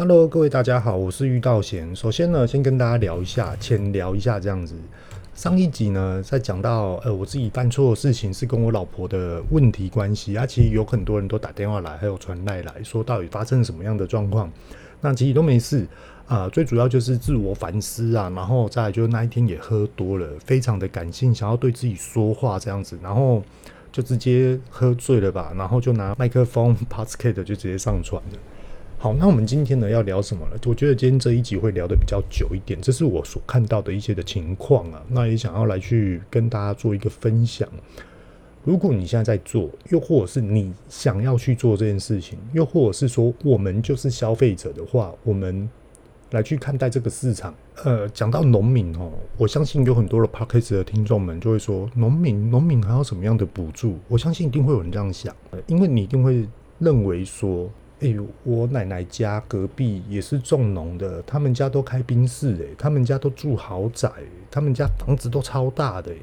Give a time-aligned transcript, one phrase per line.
[0.00, 1.94] Hello，各位大家好，我是玉道贤。
[1.94, 4.74] 首先呢，先跟大家聊一下，浅聊一下这样子。
[5.34, 10.46] 上一集呢，在讲到呃，我自己犯错的事情是跟我老婆的问题关系啊。
[10.46, 14.50] 其实有很多人都打电话来，还有传赖来说，到底发生什么样的状况？
[15.02, 15.86] 那其实都没事
[16.26, 18.32] 啊，最主要就是自我反思啊。
[18.34, 23.42] 然后再来就那一天也喝多了，非常的感性，想要对自己说话这样子，然后
[23.92, 28.38] 就直接喝醉了吧，然后就拿麦克风 Podcast 就直接上传了。
[29.02, 30.60] 好，那我们今天呢要聊什么呢？
[30.66, 35.02] 我觉得今天这一集会聊得比较久一点，这是我所看到的一些的情况啊。
[35.08, 37.66] 那也想要来去跟大家做一个分享。
[38.62, 45.66] 如果你现在在做，又或者是你想要去做这件事情，又或者是说我们就是消费者的话，我们
[46.32, 47.54] 来去看待这个市场。
[47.84, 53.98] 呃，讲到农民哦，我相信有很多的 Podcast 的听众们就会说，农民，农民还有什么样的补助？
[54.08, 55.34] 我相信一定会有人这样想，
[55.66, 56.46] 因为你一定会
[56.78, 57.66] 认为说。
[58.00, 64.10] 哎呦，我奶奶家隔壁也是种农的，他们家都开宾士诶，他们家都住豪宅，
[64.50, 66.18] 他们家房子都超大的诶。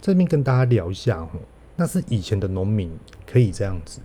[0.00, 1.28] 这边跟大家聊一下哦，
[1.76, 2.90] 那是以前的农民
[3.24, 4.00] 可以这样子，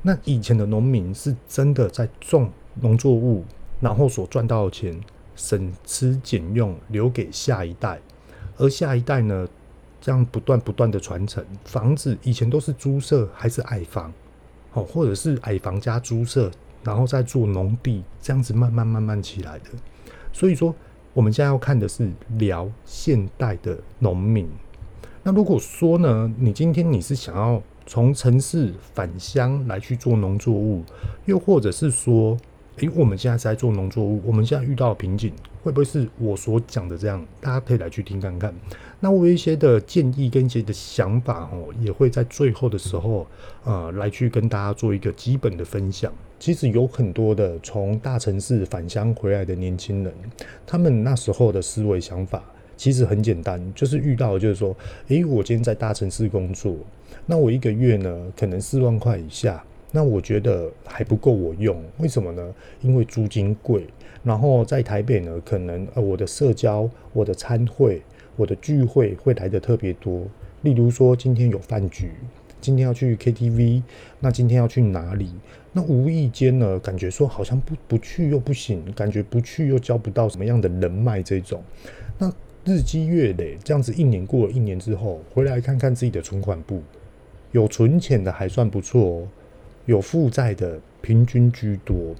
[0.00, 3.44] 那以前的农民是真的在种农作物，
[3.78, 4.98] 然后所赚到的钱
[5.36, 8.00] 省吃俭用留给下一代，
[8.56, 9.46] 而下一代呢，
[10.00, 14.10] 这样不断不断的传承，房子以前都是租舍还是矮房？
[14.72, 16.50] 哦，或者是矮房加猪舍，
[16.84, 19.66] 然后再做农地，这样子慢慢慢慢起来的。
[20.32, 20.74] 所以说，
[21.12, 24.48] 我们现在要看的是聊现代的农民。
[25.22, 30.82] 那如果说呢，你今天你是想要从城市返乡来去做农作物，
[31.26, 32.36] 又或者是说，
[32.80, 35.30] 诶，我们现在是在做农作物，我们现在遇到瓶颈，
[35.62, 37.22] 会不会是我所讲的这样？
[37.38, 38.54] 大家可以来去听看看。
[39.00, 43.26] 那我有一些的建议跟一些的想法哦，也会在最后的时候，
[43.64, 46.10] 呃，来去跟大家做一个基本的分享。
[46.38, 50.14] 其实有很多的从大城市返乡回来的年轻人，
[50.66, 52.42] 他们那时候的思维想法
[52.78, 54.74] 其实很简单，就是遇到就是说，
[55.08, 56.74] 诶，我今天在大城市工作，
[57.26, 62.54] 那我一个月呢，可能四万块以下，那我觉得还不够我用，为什么呢？
[62.80, 63.86] 因为租金贵，
[64.22, 68.02] 然后在台北呢，可能呃，我的社交、我的餐会。
[68.36, 70.22] 我的聚会会来的特别多，
[70.62, 72.12] 例如说今天有饭局，
[72.58, 73.82] 今天要去 KTV，
[74.18, 75.34] 那今天要去哪里？
[75.74, 81.62] 那无意间呢，感觉说好像不不去又不行，感觉不去又交不到什么样的人脉这种。
[82.16, 82.32] 那
[82.64, 86.80] 日积月累，这样子一年过了一年之后，回来看看自己的存款簿，
[87.52, 89.28] 有存钱的还算不错哦，
[89.90, 92.14] 有负债的平均居多。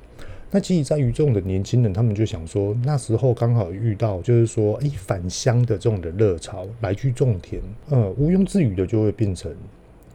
[0.50, 9.54] 那其实在于这种的年轻人，他们就想说，那时候刚好遇到，就是说，哎，返乡的这种的热潮，来去种田，呃，毋庸置疑的就会变成，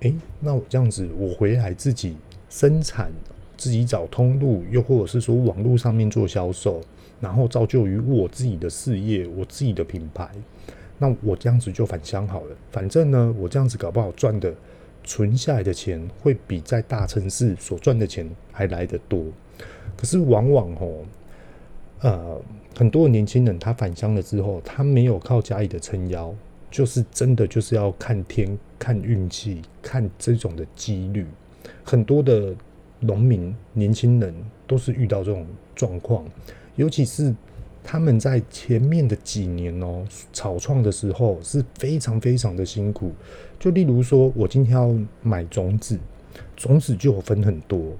[0.01, 2.17] 哎，那我这样子，我回来自己
[2.49, 3.09] 生产，
[3.55, 6.81] 自己找通路，又或者是说网络上面做销售，
[7.21, 10.29] 然后造就于我自己的事业，我自己的品牌，
[10.97, 12.55] 那我这样子就返乡好了。
[12.73, 14.53] 反正呢，我这样子搞不好赚的
[15.05, 19.23] 存下来的钱，会比在大城市所赚的钱还来得多。
[19.95, 21.05] 可是往往哦，
[22.01, 22.41] 呃，
[22.75, 26.35] 很多年轻人他返乡了之后，他没有靠家里的撑腰，
[26.69, 31.25] 就是真的就是要看天、看运气、看这种的几率。
[31.83, 32.53] 很多的
[32.99, 34.33] 农民年轻人
[34.67, 35.45] 都是遇到这种
[35.75, 36.25] 状况，
[36.75, 37.33] 尤其是
[37.83, 43.13] 他们在前面的几年哦，草创的时候是非常非常的辛苦。
[43.65, 45.97] 就例如说，我今天要买种子，
[46.55, 47.93] 种子就有分很多。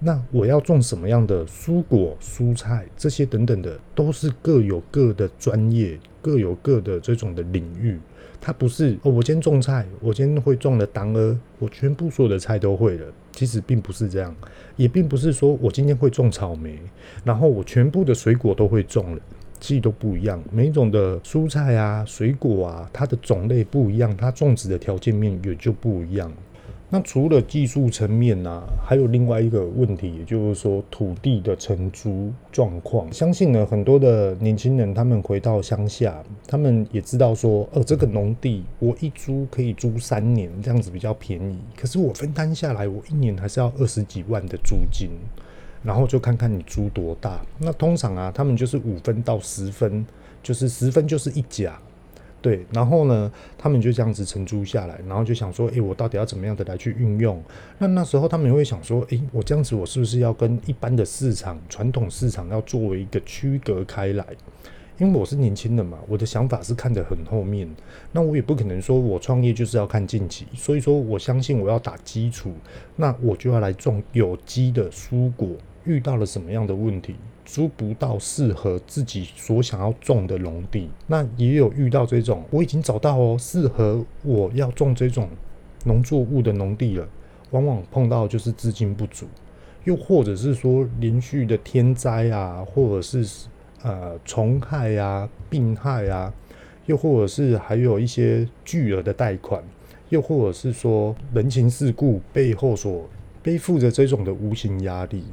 [0.00, 8.00] 那我要种什么样的蔬果、蔬菜这些等等的，都是各有各的专业，各有各的这种的领域。
[8.40, 13.06] 它不是哦，我今天种菜，我今天会种了当儿，我全部所有的菜都会了。
[13.30, 14.34] 其实并不是这样，
[14.74, 16.80] 也并不是说我今天会种草莓，
[17.22, 19.22] 然后我全部的水果都会种了，
[19.62, 20.42] 季都不一样。
[20.50, 26.30] 每种的蔬菜啊、水果啊，它的种类不一样，它种植的条件面也就不一样。
[26.94, 33.10] 那除了技术层面呢，还有另外一个问题，也就是说土地的承租状况。
[33.10, 41.58] 相信呢，很多的年轻人他们回到乡下，他们也知道说，呃，这个农地我一租可以租三年，这样子比较便宜。
[41.74, 45.08] 可是我分摊下来，我一年还是要二十几万的租金，
[45.82, 47.40] 然后就看看你租多大。
[47.58, 50.04] 那通常啊，他们就是五分到十分，
[50.42, 51.78] 就是十分就是一甲。
[52.40, 57.40] 对，然后呢，他们就这样子承租下来，然后就想说，诶，我到底要怎么样的来去运用？
[57.78, 64.26] 那那时候他们会想说，诶，我这样子，我是不是要跟一般的市场、传统市场要作为一个区隔开来？
[64.98, 67.68] 因为我是年轻人嘛，我的想法是看得很后面，
[68.10, 72.52] 那我也不可能说我创业就是要看近期，所以说我相信我要打基础，
[72.96, 75.48] 那我就要来种有机的蔬果，
[75.84, 80.88] 遇到了什么样的问题，租不到适合自己所想要种的农地。
[81.06, 85.28] 那也有遇到这种，我已经找到哦，适合我要种这种
[85.84, 87.08] 农作物的农地了，
[87.50, 89.26] 往往碰到就是资金不足，
[89.84, 93.48] 又或者是说连续的天灾啊，或者是
[93.82, 96.32] 呃虫害啊、病害啊，
[96.86, 99.62] 又或者是还有一些巨额的贷款，
[100.10, 103.08] 又或者是说人情世故背后所
[103.42, 105.24] 背负着这种的无形压力。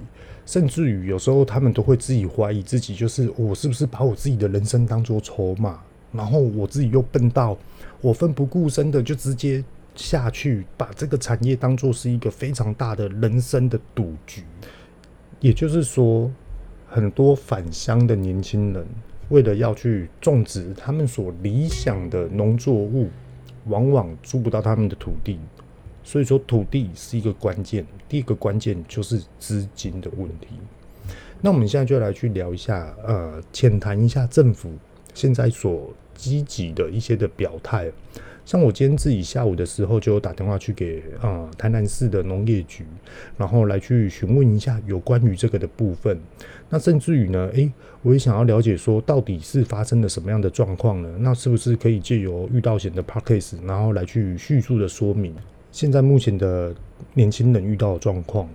[0.45, 5.79] 甚至于有时候他们都会自己怀疑自己，就是我是不是把我自己的人生当作筹码，
[6.11, 7.55] 然后我自己又笨到
[8.01, 9.63] 我奋不顾身的就直接
[9.95, 14.43] 下去，把这个产业当作是一个非常大的人生的赌局。
[15.39, 16.31] 也就是说，
[16.87, 18.83] 很多返乡的年轻人
[19.29, 23.07] 为了要去种植他们所理想的农作物，
[23.67, 25.37] 往往租不到他们的土地。
[26.09, 27.85] 所以说，土地是一个关键。
[28.07, 30.47] 第一个关键就是资金的问题。
[31.39, 34.71] 那我们现在就来去聊一下，呃，浅谈一下政府
[35.13, 37.91] 现在所积极的一些的表态。
[38.43, 42.83] 像我今天自己下午的时候，就有打电话去给呃台南市的农业局，
[43.37, 46.19] 然后来去询问一下有关于这个的部分。
[46.69, 47.71] 那甚至于呢，诶，
[48.01, 51.17] 我也想要了解说，到底是发生了什么样的状况呢？
[51.19, 55.35] 那是不是可以借由遇到险的 Podcast，然后来去叙述的说明？
[55.71, 56.73] 现在目前的
[57.13, 58.47] 年轻人遇到的状况，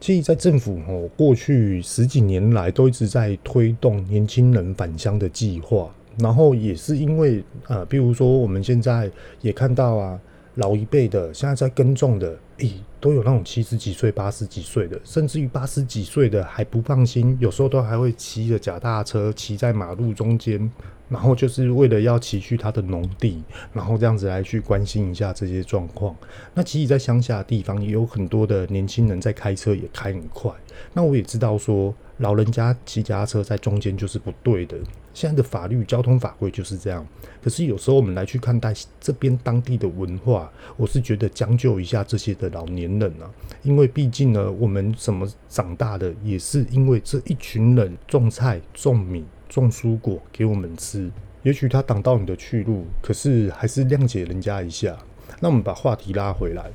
[0.00, 9.10] 其实，在政府哦过去十几年来都一直在推动年轻人返乡的计划，然后也是因为呃，比如说我们现在
[9.42, 10.20] 也看到啊，
[10.56, 20.70] 老一辈的现在在耕种的，诶，都有那种七十几岁、八十几岁的，甚至于八十几岁的还不放心，有时候都还会骑着脚踏车骑在马路中间。
[21.08, 23.42] 然后就是为了要骑去他的农地，
[23.72, 26.14] 然后这样子来去关心一下这些状况。
[26.54, 30.52] 那其实，在乡下的地方也有很多的年轻人在开车，也开很快。
[30.92, 34.78] 那我也知道说，老人家骑脚踏车在中间就是不对的。
[35.12, 37.06] 现在的法律、交通法规就是这样。
[37.42, 43.28] 可是有时候我们来去看待这边当地的文化，我是觉得将就一下这些的老年人啊，
[43.62, 49.24] 因为毕竟呢，我们怎么长大的，也是因为这一群人种菜、种米。
[49.50, 51.10] 种蔬果给我们吃，
[51.42, 54.96] 也许他挡到你的去路，可是还是谅解人家一下。
[55.40, 56.70] 那我们把话题拉回来，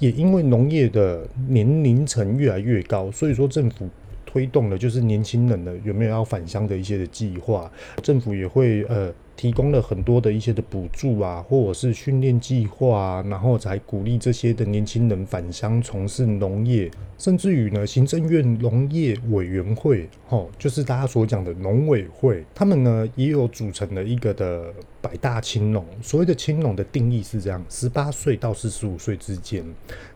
[0.00, 3.88] 也因为农业的年龄层越来越高，所以说政府
[4.36, 7.72] 推动的就是年轻人的有没有要返乡的一些的计划，
[8.02, 9.10] 政府也会呃。
[9.36, 24.72] 提供了很多的一些的补助啊，或者是训练计划啊，然后才鼓励这些的年轻人返乡从事农业，甚至于呢，行政院农业委员会，哦，就是大家所讲的农委会，他们呢也有组成了一个的
[25.02, 25.84] 百大青农。
[26.00, 29.62] 所谓的青农的定义是这样：十八岁到四十五岁之间。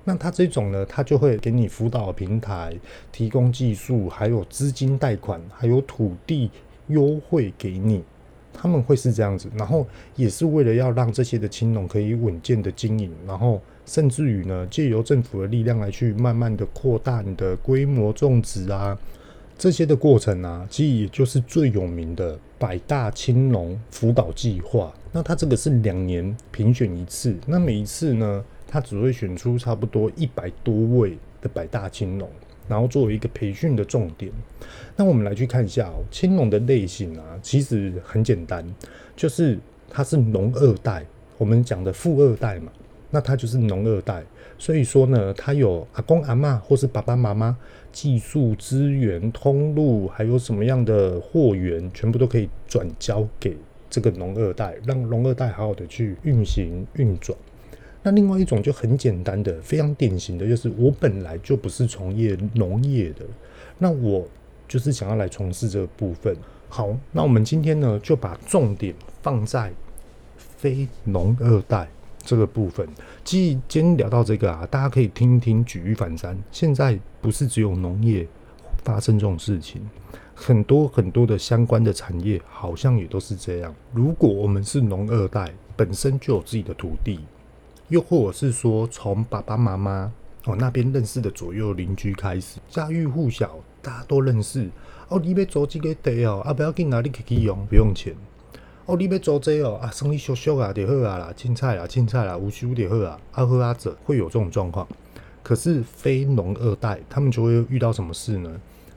[0.03, 2.75] 那他这种呢，他就会给你辅导平台，
[3.13, 6.51] 提供技术，还有资金贷款，还有土地
[6.89, 8.03] 优惠给你。
[8.61, 9.87] 他们会是这样子，然后
[10.17, 18.99] 也是为了要让这些的青农可以稳健的经营，然后甚至于呢，借由政府的力量来去慢慢的扩大你的规模种植啊，
[19.57, 24.93] 这些的过程啊，其实也就是最有名的百大青农辅导计划。
[25.11, 32.29] 那它这个是两年评选一次，那每一次呢，它只会选出差不多一百多位的百大青农。
[32.71, 34.31] 然后作为一个培训的重点，
[34.95, 38.65] 那我们来去看一下哦，青龙的类型啊，其实很简单，
[39.17, 39.59] 就是
[39.91, 41.05] 他是农二代，
[41.37, 42.71] 我们讲的富二代嘛，
[43.11, 44.23] 那他就是农二代。
[44.57, 47.57] 所以说呢，他有阿公阿嬷或是爸爸妈妈，
[47.91, 53.57] 技术资源通路，还有什么样的货源，全部都可以转交给
[53.89, 57.37] 这个农二代，让农二代好好的去运行运转。
[58.03, 63.25] 那另外一种就很简单的，非常典型的就是我本来就不是从业农业的，
[63.79, 64.27] 那我
[64.67, 66.35] 就是想要来从事这个部分。
[66.69, 69.71] 好，那我们今天呢就把重点放在
[70.37, 71.89] 非农二代
[72.19, 72.89] 这个部分。
[73.23, 76.39] 既今天聊到这个啊，大家可以听一听，举一反三。
[76.51, 78.27] 现在不是只有农业
[78.83, 79.83] 发生这种事情，
[80.35, 83.75] 很多很多的相关的产业好像也都是这样。
[83.93, 87.21] 如果我们是农二代，本身就有自己的土地。
[87.91, 90.11] 又或者是说，从爸爸妈妈
[90.47, 94.71] 哦那边认识的左右邻居开始，家喻户晓，大家都认识。
[95.09, 98.15] 哦，你要做这个地哦，啊不要紧哪里可以用，不用钱。
[98.87, 104.87] 哦，你要做这哦，啊生意小小啊就好啊啦，青菜啦青菜啦，无收就好啊，啊好啊者会有这种状况。
[105.43, 108.51] 可是非农二代，他们就会遇到什么事呢？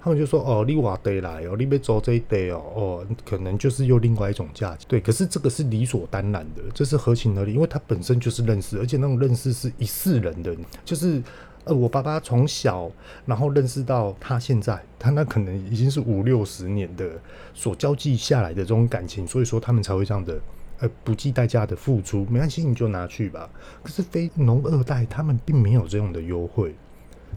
[0.03, 4.85] 他们就说：“哦，你挖地来哦，你别做这一地哦，哦，可能就是又另外一种价钱。
[4.89, 11.23] 对，可是这个是理所当然的，这是合情合理，因为他本身就是认识，而且那种认识是一世人的，就是
[11.63, 12.91] 呃，我爸爸从小
[13.25, 17.09] 然后认识到他现在，他那可能已经是五六十年的
[17.53, 20.37] 所交际下来的这种感情，所以说他们才会这样的
[20.79, 23.49] 呃不计代价的付出，没关系，你就拿去吧。
[23.81, 26.75] 可是非农二代他们并没有这样的优惠，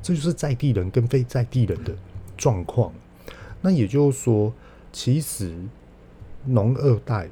[0.03, 1.95] 这就是在地人跟非在地人的
[2.37, 2.93] 状况。
[3.61, 4.53] 那也就是说，
[4.93, 5.57] 其实
[6.45, 7.29] 农二代，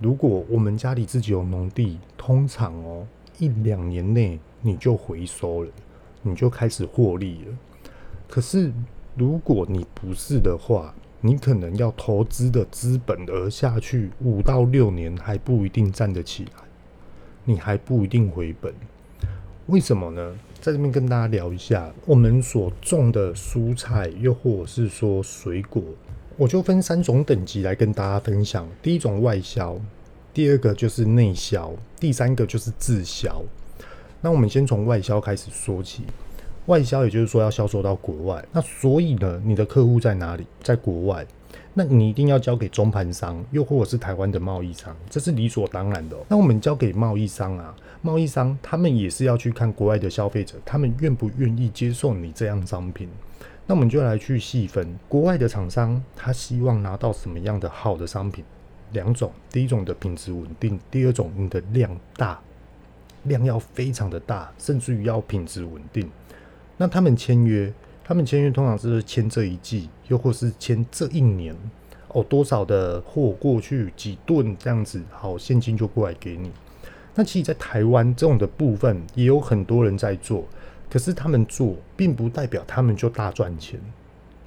[0.00, 3.06] 如果我们家里自己有农地，通常哦
[3.38, 5.70] 一两年内你就回收了。
[6.22, 7.56] 你就开始获利了。
[8.28, 8.72] 可是，
[9.14, 16.64] 如果你不是的话，你可能要投资的资本额下去五到六年还不一定站得起来，
[17.44, 18.74] 你还不一定回本。
[19.66, 20.36] 为什么呢？
[20.60, 25.82] 在这边跟大家聊一下，我们所种的蔬菜，又或者是说水果，
[26.36, 28.68] 我就分三种等级来跟大家分享。
[28.82, 29.78] 第一种外销，
[30.34, 33.40] 第二个就是内销，第三个就是自销。
[34.20, 36.02] 那我们先从外销开始说起，
[36.68, 38.44] 外销也就是说要销售到国外。
[38.52, 40.46] 那所以呢，你的客户在哪里？
[40.62, 41.26] 在国外，
[41.72, 46.16] 那你一定要交给中盘商，又或者是台湾的贸易商，这是理所当然的。
[46.28, 53.08] 那我们交给贸易商啊，贸易商他们也是要去看国外的消费者，他们愿不愿意接受你这样商品。
[53.66, 58.44] 那我们就来去细分，国外的厂商他希望拿到什么样的好的商品？
[58.92, 62.38] 两种，第一种的品质稳定，第二种你的量大。
[63.24, 66.08] 量要非常的大，甚至于要品质稳定。
[66.78, 67.70] 那他们签约，
[68.04, 71.54] 他们签约通常是签这一季，又或是签这一年。
[72.10, 76.50] 哦，多少的货过去几吨这样子，好，现金就过来给你。
[77.14, 80.46] 那其实，在台湾这种的部分也有很多人在做，
[80.88, 83.78] 可是他们做，并不代表他们就大赚钱，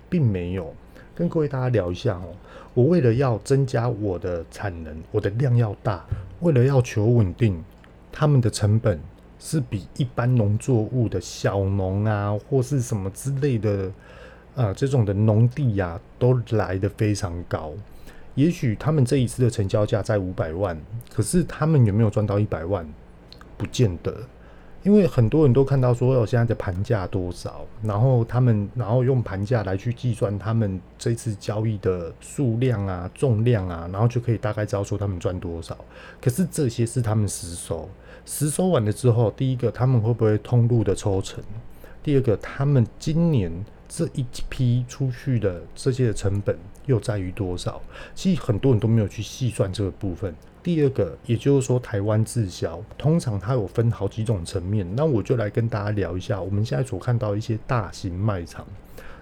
[0.09, 0.73] 并没有。
[1.13, 2.33] 跟各位大家聊一下哦，
[2.73, 6.03] 我为了要增加我的产能，我的量要大，
[6.39, 7.61] 为了要求稳定。
[8.13, 8.99] 他们的成本
[9.43, 13.91] 是比一般农作物的小农啊，或是什么之类的，
[14.53, 17.73] 呃，这种的农地呀、啊，都来得非常高。
[18.35, 20.79] 也许他们这一次的成交价在五百万，
[21.11, 22.87] 可是他们有没有赚到一百万？
[23.57, 24.15] 不见得。
[24.83, 35.77] 因为很多人都看到说，我现在的盘价多少，然后他们然后用盘价来去计算他们这次交易的数量啊、重量啊，然后就可以大概知道说他们赚多少。
[36.19, 37.87] 可是这些是他们实收，
[38.25, 41.43] 实收完了之后，第一个他们会不会通路的抽成？
[42.03, 43.51] 第二个他们今年
[43.87, 47.81] 这一批出去的这些的成本又在于多少？
[48.15, 50.33] 其实很多人都没有去细算这个部分。
[50.63, 54.87] 第二个，也就是说，台湾自销通常它有分好几种层面。
[54.95, 58.65] 那我就来跟大家聊一下，我们现在所看到一些大型卖场。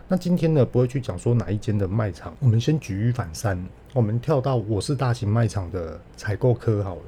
[0.08, 3.64] 那今天呢，不会去讲说哪一间的卖场，我们先举一反三，
[3.94, 7.02] 我们跳到我是大型卖场的采购科好了。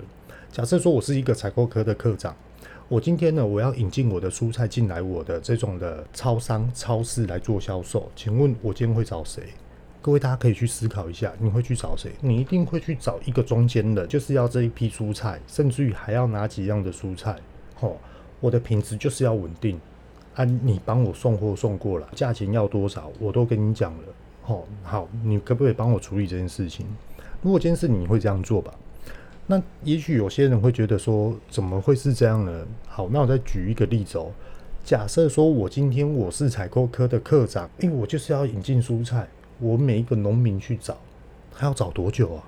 [0.52, 2.36] 假设说我是一个采购科的科长，
[2.90, 9.44] 我今天呢，我要引进我的蔬菜进来我的这种的超商、超市来做销售，请问我今天会找谁？
[10.02, 12.12] 各位，大家可以去思考一下，你会去找谁？
[12.20, 17.38] 你一定会去找一个中间人，就是要这一批蔬菜，甚至于还要哪几样的蔬菜。
[17.76, 17.98] 吼，
[18.42, 19.80] 我的品质就是要稳定。
[20.36, 24.04] 啊，你帮我送货送过来，价钱要多少，我都跟你讲了。
[24.44, 26.86] 吼，好，你可不可以帮我处理这件事情？
[27.42, 28.74] 如果这件事你会这样做吧？
[29.52, 32.66] 那也许有些人会觉得说，怎么会是这样呢？
[32.88, 34.32] 好，那我再举一个例子哦。
[34.82, 39.28] 假设说我今天我是采购科的科长，因为我就是要引进蔬菜。
[39.60, 40.96] 我每一个农民去找，
[41.54, 42.44] 他要找多久啊？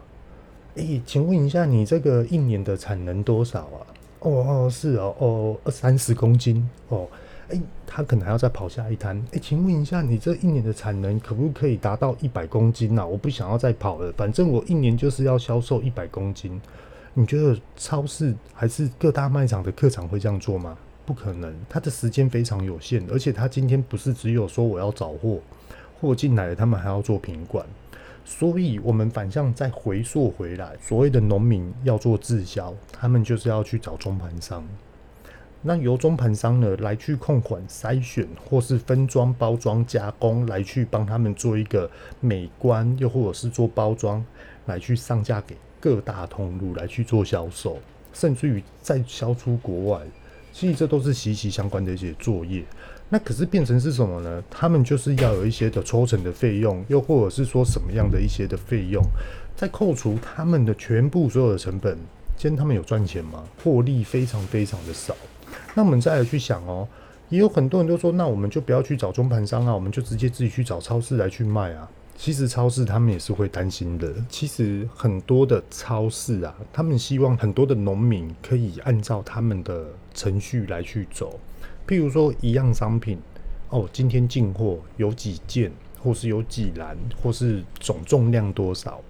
[0.75, 3.83] 诶、请问一下，你这个一年的产能多少啊？
[4.21, 7.05] 哦哦，是哦哦，三十公斤哦。
[7.49, 9.21] 诶、他可能还要再跑下一摊。
[9.31, 13.05] 诶、请问一下，你这一年的产能可不可以达到一百公斤啊？
[13.05, 16.61] 我不想要再跑了，反正我一年就是要销售一百公斤。
[17.13, 20.77] 你觉得超市还是各大卖场的客场会这样做吗？
[21.05, 25.39] 不可能，他的时间非常有限，而且他今天不是只有说我要找货。
[25.99, 27.65] 货进来了，他们还要做品管，
[28.25, 34.65] 所以我们反向再回溯回来，所谓的农民要做自销，他们就是要去找中盘商，
[35.61, 41.89] 那由中盘商呢来去控管筛选，或是分装、包装、加工，来去帮他们做一个
[42.19, 44.25] 美观，又或者是做包装，
[44.65, 47.77] 来去上架给各大通路来去做销售，
[48.13, 49.99] 甚至于再销出国外，
[50.53, 52.63] 其实这都是息息相关的一些作业。
[53.09, 54.41] 那可是变成是什么呢？
[54.49, 59.03] 他们就是要有一些的抽成的费用，又或者是说什么样的一些的费用，
[59.57, 61.97] 再扣除他们的全部所有的成本，
[62.37, 63.43] 今天他们有赚钱吗？
[63.61, 65.13] 获利非常非常的少。
[65.75, 66.87] 那我们再来去想哦，
[67.27, 71.89] 也有很多人都说，那我们就不要去找中盘商啊，我们就直接自己去找超市来去卖啊。
[72.15, 74.13] 其实超市他们也是会担心的。
[74.29, 81.39] 其实很多的超市啊，他们希望很多的农民可以按照他们的程序来去走。
[81.87, 83.19] 譬如说一样商品，
[83.69, 89.01] 哦，今天进货有几件，或是有几篮，或是总重量多少，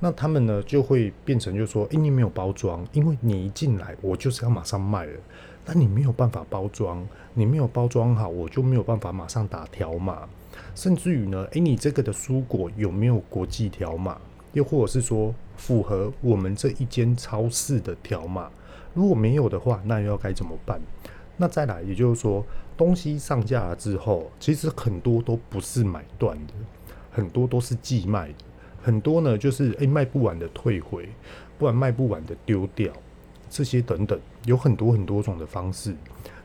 [0.00, 5.20] 那他们呢就会变成就是说，诶，你没有包装，因为你一进来，我就是要马上卖了。
[5.66, 10.28] 但你没有办法包装，你没有包装好，我就没有办法马上打条码。
[10.74, 14.18] 甚至于呢，诶，你这个的蔬果有没有国际条码？
[14.52, 18.50] 又或者是说符合我们这一间超市的条码？
[18.92, 20.80] 如果没有的话，那又要该怎么办？
[21.36, 22.44] 那再来，也就是说，
[22.76, 26.52] 东西上架了之后，其实很多都不是买断的，
[27.10, 28.34] 很多都是寄卖的，
[28.82, 31.08] 很多呢就是诶，卖不完的退回，
[31.58, 32.92] 不然卖不完的丢掉。
[33.50, 35.94] 这些等等，有很多很多种的方式，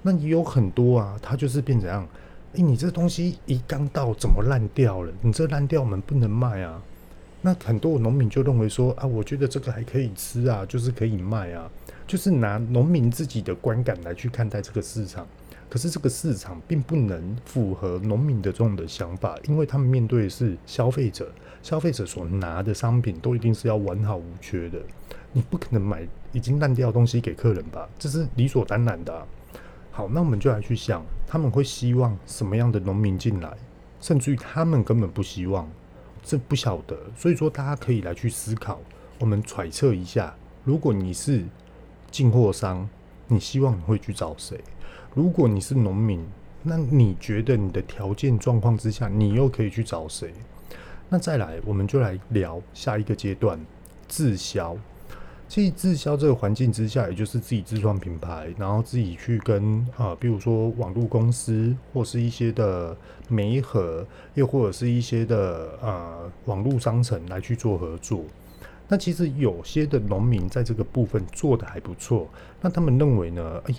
[0.04, 2.08] 那也有很多啊，它就是变怎样？
[2.53, 5.13] 诶，你这东西一刚到怎么烂掉了？
[5.22, 6.82] 你这烂掉我们不能卖啊。
[7.41, 11.70] 那很多农民就认为说啊，我觉得这个还可以吃啊，就是可以卖啊，
[12.08, 15.25] 就是拿农民自己的观感来去看待这个市场。
[15.70, 24.79] 可是这个市场并不能符合农民的这种的想法，因为他们面对的是消费者，消费者所拿的商品都一定是要完好无缺的。
[25.32, 27.88] 你不可能买已经烂掉的东西给客人吧？
[28.00, 29.24] 这是理所当然的啊。
[30.00, 33.53] 好，那我们就来去想，他们会希望什么样的农民进来？
[34.00, 35.70] 甚至于他们根本不希望，
[36.24, 36.98] 这不晓得。
[37.18, 38.79] 所以说，大家可以来去思考，
[39.20, 41.44] 我们揣测一下：如果你是
[42.10, 42.88] 进货商，
[43.27, 44.58] 你希望你会去找谁？
[45.13, 46.25] 如果你是农民，
[46.63, 50.34] 那你觉得你的条件状况之下，你又可以去找谁？
[51.10, 53.60] 那再来，我们就来聊下一个阶段，
[54.08, 54.77] 自销。
[55.50, 62.96] 其实自销这个环境之下，也就是自己自创品牌，然后自己去跟啊，比如说网络公司，或是一些的
[63.27, 68.24] 媒合，又或者是一些的呃网络商城来去做合作。
[68.88, 72.27] 那其实有些的农民在这个部分做得还不错，
[72.62, 73.74] 那他们认为呢，哎，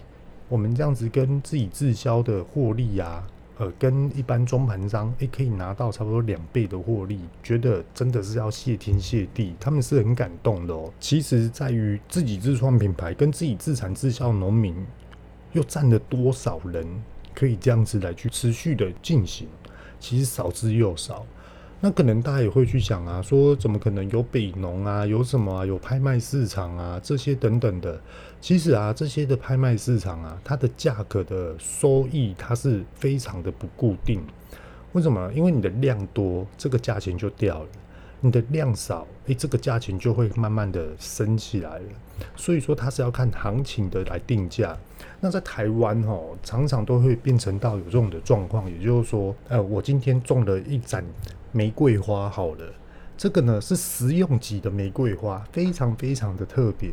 [0.48, 3.29] 我们这样子跟自己自销的获利呀、啊。
[3.60, 10.90] 呃，跟一般中盘商，诶，可以拿到差不多两倍的获利，觉得真的是要谢天谢地，他们是很感动的哦。
[10.98, 14.74] 其实在于自己自创品牌跟自己自产自销农民，
[15.52, 16.86] 又占了多少人
[17.34, 19.46] 可以这样子来去持续的进行？
[19.98, 21.26] 其实少之又少。
[21.82, 28.00] 那可能大家也会去想啊，说怎么可能有北农啊，有什么啊，有拍卖市场啊，这些等等的。
[28.40, 34.22] 其实啊，这些的拍卖市场啊，它的价格的收益它是非常的不固定。
[34.92, 35.30] 为什么？
[35.34, 37.68] 因为你的量多，这个价钱就掉了；
[38.20, 41.84] 你的量少，诶，这个价钱就会慢慢的升起来了。
[42.34, 44.76] 所以说，它是要看行情的来定价。
[45.20, 51.04] 那在台湾哦，常常都会变成到有这种的状况，也就是说，呃，我今天种了一盏。
[51.52, 52.64] 玫瑰花好了，
[53.20, 56.90] 这个呢是食用级的玫瑰花，非常非常的特别。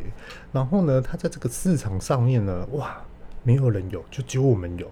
[0.52, 3.02] 然后呢，它在这个市场上面呢，哇，
[3.42, 4.86] 没有人有，就只有我们有，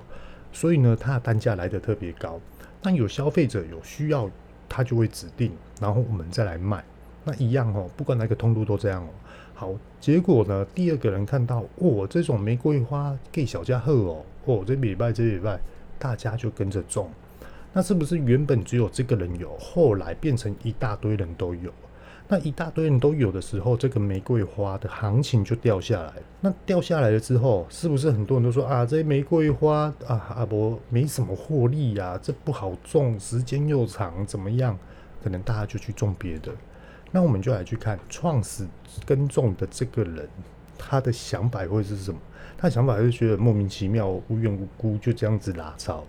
[0.51, 2.40] 所以呢，它的单价来得特别高。
[2.83, 4.31] 那有消费者有需要，
[4.66, 6.83] 他就会指定，然后我们再来卖。
[7.22, 9.09] 那一样哦，不管哪个通路都这样哦。
[9.53, 15.61] 好，结果呢，第二个人看到，哦，这种玫瑰花给小家贺哦，哦，这礼拜这礼拜，
[15.99, 17.11] 大家就跟着种。
[17.76, 21.70] 那是不是原本只有这个人有，后来变成一大堆人都有？
[22.26, 26.14] 那一大堆人都有的时候，这个玫瑰花的行情就掉下来。
[26.40, 34.78] 那掉下来了之后，是不是很多人都说啊，这玫瑰花啊，阿伯没什么获利呀、这不好种，时间又长，怎么样？
[35.22, 36.50] 可能大家就去种别的。
[37.12, 38.66] 那我们就来去看创始
[39.04, 40.26] 耕种的这个人，
[40.78, 42.18] 他的想法会是什么？
[42.56, 46.02] 他想法是觉得莫名其妙、无缘无故就这样子拉草。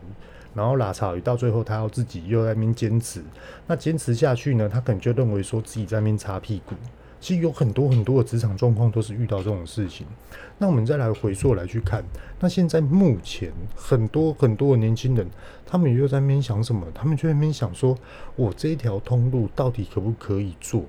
[0.58, 3.22] 然后拉草语到最后，他要自己又在那边坚持，
[3.68, 4.68] 那坚持下去呢？
[4.68, 6.74] 他可能就认为说自己在那边擦屁股。
[7.20, 10.06] 其实有很多很多的职场状况都是遇到这种事情。
[10.58, 12.04] 那我们再来回溯来去看，
[12.40, 15.28] 那现在目前很多很多的年轻人，
[15.64, 16.88] 他们又在那边想什么？
[16.94, 17.96] 他们就在那边想说，
[18.36, 20.84] 我这条通路到底可不可以做？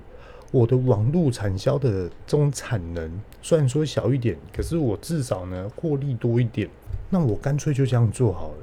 [0.51, 6.67] 我的网络产销的这种产能虽然说小一点，可是我至少呢获利多一点。
[7.09, 8.57] 那我干脆就这样做好了。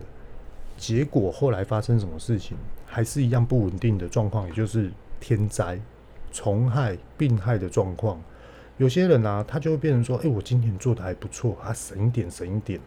[0.77, 5.81] 结果后来发生什么事情，还是一样不稳定的状况，也就是天灾、
[6.33, 8.23] 虫害、病害的状况。
[8.77, 12.79] 有些人啊，他就会变成说：“哎、我今年做的还不错，啊，省一点，省一点，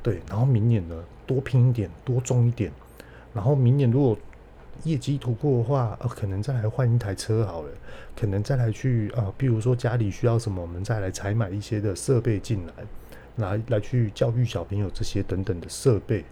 [0.00, 0.20] 对。
[0.28, 0.94] 然后明年呢，
[1.26, 2.70] 多拼一点，多种一点。
[3.32, 4.16] 然后明年如果
[4.84, 7.68] 业绩突破的话，呃，可能再来换一台车好了，
[8.16, 12.72] 可能再来去啊，比如说家里需要什么，我们再来采买一些的设备进来，
[13.36, 16.24] 来来去教育小朋友这些等等的设备。”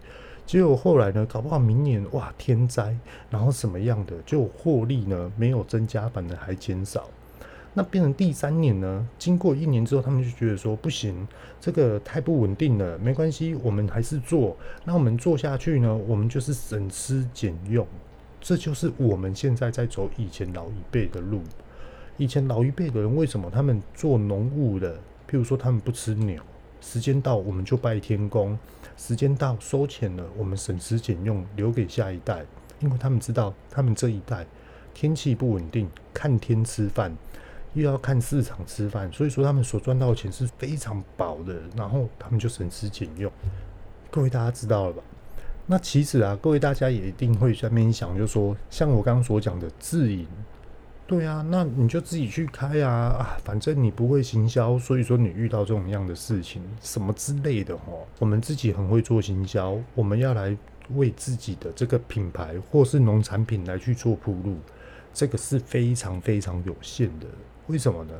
[0.45, 2.95] 结果后来呢，搞不好明年哇天灾，
[3.29, 7.09] 然后什么样的，就获利呢没有增加，反而还减少。
[7.73, 9.07] 那变成第三年呢？
[9.17, 11.27] 经过一年之后，他们就觉得说不行，
[11.59, 12.99] 这个太不稳定了。
[12.99, 14.55] 没关系，我们还是做。
[14.85, 15.95] 那我们做下去呢？
[16.07, 17.87] 我们就是省吃俭用。
[18.39, 21.41] 这就是我们现在在走以前老一辈的路。
[22.17, 24.93] 以前老一辈的人为什么他们做农务的？
[25.27, 26.39] 譬如说他们不吃牛，
[26.83, 28.59] 时间到我们就拜天公，
[28.97, 32.45] 时间到收钱了，我们省吃俭用留给下一代，
[32.81, 34.45] 因为他们知道他们这一代
[34.93, 37.15] 天气不稳定，看天吃饭。
[37.73, 43.31] 又要看市场吃饭，所以说他们所赚到的钱是非常薄的，然后他们就省吃俭用。
[44.11, 45.01] 各位大家知道了吧？
[45.65, 50.27] 那其实啊，各位大家也一定会在面想，就是说像我刚刚所讲的自营，
[51.05, 60.57] 对啊，那你就自己去开啊啊，反正你不会行销，所以说你遇到这种样的事情什么之类的哦，我们自己很会做行销，我们要来
[60.95, 64.55] 为自己的这个品牌或是农产品来去做铺路，
[65.13, 67.27] 这个是非常非常有限的。
[67.67, 68.13] 为什么呢？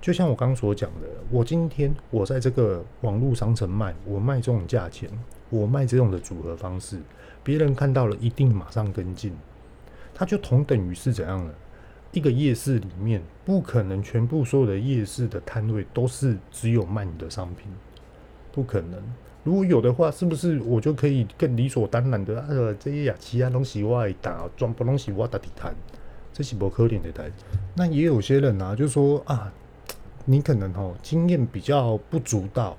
[0.00, 5.08] 就像我刚刚所讲的，我今天我在这个网络商城卖，我卖这种价钱，
[5.50, 7.00] 我卖这种的组合方式，
[7.42, 9.32] 别人看到了一定马上跟进，
[10.14, 11.52] 它就同等于是怎样呢？
[12.14, 17.66] 一个夜市里面不可能全部所有的夜市的摊位都是只有卖你的商品，
[18.52, 19.02] 不可能。
[19.42, 22.46] 如果有的话，是不是我就可以更理所当然的啊？
[22.78, 25.74] 这些呀，其他东西我打，全部东西我打地摊。
[26.32, 27.30] 这是不可能的代，
[27.76, 29.52] 那也有些人啊，就说啊，
[30.24, 32.76] 你可能哦经验比较不足道，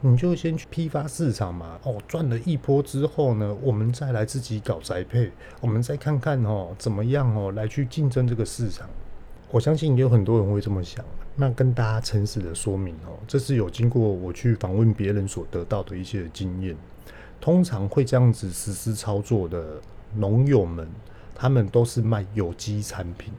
[0.00, 5.30] 你就先去批发市场嘛，哦赚了一波之后呢，我们再来自己搞宅配，
[5.60, 8.88] 我们再看看哦怎么样哦来去竞争这个市场。
[9.50, 11.04] 我相信也有很多人会这么想，
[11.34, 16.76] 那跟大家诚实的说明哦，这是有经过我去访问别人所得到的一些经验，
[17.40, 19.80] 通常会这样子实施操作的
[20.14, 20.88] 农友们。
[21.38, 23.30] 他们都是卖有机产品，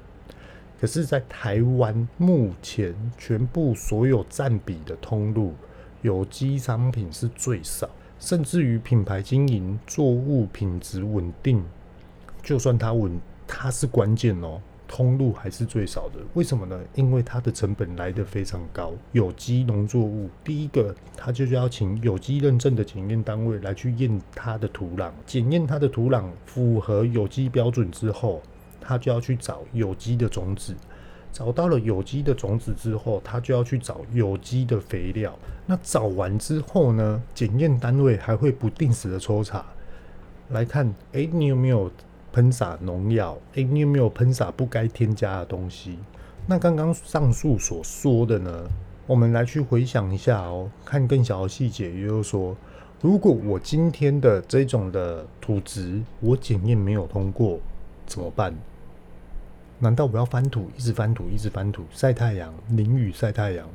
[0.80, 5.56] 可是，在台湾目前全部所有占比的通路，
[6.02, 11.64] 有机商品是最少，甚至于品牌经营、作物品质稳定，
[12.42, 14.62] 就算它稳，它是关键哦。
[14.90, 16.80] 通路还是最少的，为什么呢？
[16.96, 18.94] 因为它的成本来得非常高。
[19.12, 28.42] 有机农作物，第一个，它就是要请有机认证的检验单位来去验它的土壤，检验它的土壤符合有机标准之后，
[28.80, 30.74] 它就要去找有机的种子。
[31.38, 35.38] 找到了有机的种子之后，它就要去找有机的肥料。
[35.68, 39.64] 那找完之后呢，检验单位还会不定时的抽查，
[40.50, 41.92] 来看，哎、你有没有？
[42.34, 45.98] 喷洒农药，诶、你有没有喷洒不该添加的东西？
[46.46, 48.68] 那刚刚上述所说的呢？
[49.08, 52.56] 我们来去回想一下哦，看更小的细节，也就是说，
[53.02, 57.60] 如果我今天的这种的土质我检验没有通过，
[58.06, 58.54] 怎么办？
[59.80, 63.68] 难道我要翻土，一直翻土，一直翻土，晒太阳，淋雨晒太阳，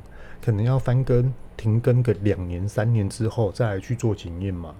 [0.43, 4.75] 可能要翻耕停耕个两年三年之后再来去做检验吗？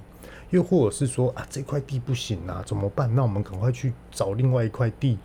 [0.54, 3.14] 又或者是说啊，这块地不行啊，怎么办？
[3.16, 5.18] 那我们赶快去找另外一块地。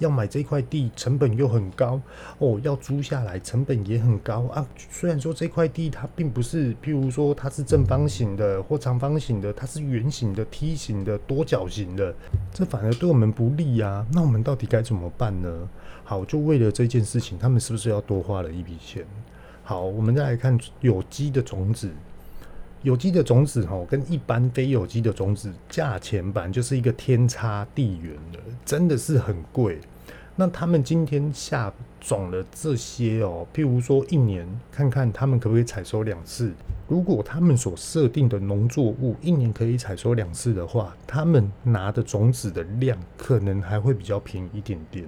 [0.00, 2.00] 要买这块地成本又很高
[2.38, 4.66] 哦，要租下来成本也很高啊。
[4.90, 12.14] 虽然说这块地它并不是，譬如说它是正方形的或长方形的，它是圆形的、梯形的、多角形的，
[12.52, 14.04] 这反而对我们不利啊。
[14.12, 15.68] 那我们到底该怎么办呢？
[16.02, 19.06] 好，就为了这件事情，他们是不是要多花了一笔钱？
[19.62, 21.88] 好，我们再来看有机的种子。
[22.84, 29.80] 有机的种子哦，跟一般非有机的种子价钱版就是一个天差地远的，真的是很贵。
[30.36, 36.52] 那他们今天下种了这些哦，譬如说一年看看他们可不可以采收两次。
[36.86, 45.06] 如果他们所设定的农作物一年可以采收两次的话，他们拿的种子的量可能还会比较便宜一点点。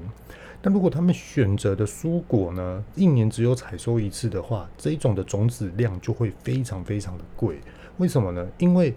[0.66, 7.60] 但如果他们选择的蔬果呢，一年只有采收一次的话，这一种的种子量就会非常非常的贵。
[7.98, 8.44] 为什么呢？
[8.58, 8.92] 因为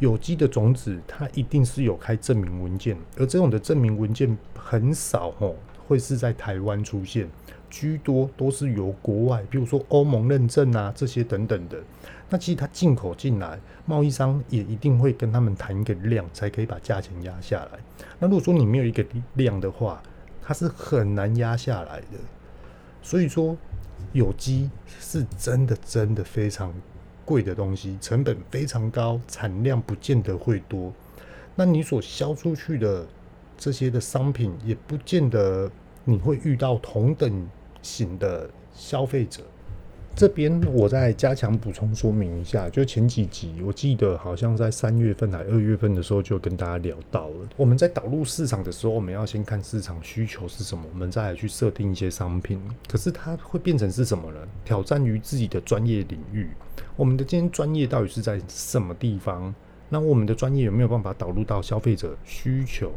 [0.00, 5.54] 有机的种子它一定是有开证明文件，而这种的证明文件很少哦，
[5.86, 7.30] 会是在台湾出现，
[7.70, 11.80] 居多都是由国外，比如说欧盟认证啊这些等等的。
[12.28, 17.78] 那其实它进口进来，贸易商也一定会跟他们谈一个量，才可以把价钱压下来。
[18.18, 20.02] 那如果说你没有一个量的话，
[20.42, 22.18] 它是很难压下来的，
[23.00, 23.56] 所以说
[24.12, 24.68] 有机
[25.00, 26.74] 是真的真的非常
[27.24, 30.92] 贵的东西，成本非常高，产量不见得会多。
[31.54, 33.06] 那你所销出去的
[33.56, 35.70] 这些的商品，也不见得
[36.04, 37.48] 你会遇到同等
[37.80, 39.42] 型的消费者。
[40.14, 52.60] 这边我再加强补充说明一下，就前几集我记得好像在三月份还二月份的时候就跟大家聊到了，我们在导入市场的时候，我们要先看市场需求是什么，我们再来去设定一些商品。
[52.86, 54.38] 可是它会变成是什么呢？
[54.64, 56.48] 挑战于自己的专业领域，
[56.94, 59.52] 我们的今天专业到底是在什么地方？
[59.88, 62.92] 那我们的专业有没有办法导入到消费者需求？